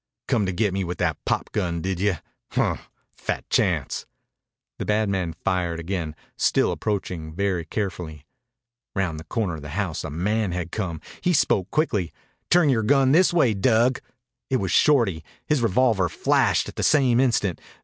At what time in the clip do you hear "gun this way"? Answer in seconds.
12.81-13.53